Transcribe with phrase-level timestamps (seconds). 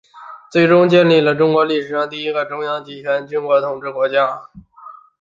[0.51, 4.49] 最终建立了中国历史上第一个中央集权君主统治国家。